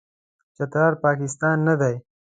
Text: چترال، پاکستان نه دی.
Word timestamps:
چترال، 0.55 0.93
پاکستان 1.05 1.57
نه 1.67 1.75
دی. 1.79 1.95